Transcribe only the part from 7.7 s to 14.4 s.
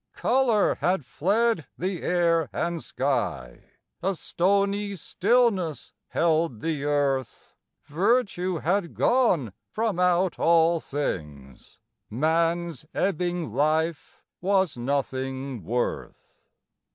Virtue had gone from out all things, Man's ebbing life